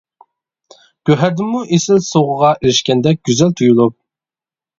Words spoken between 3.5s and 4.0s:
تۇيۇلۇپ.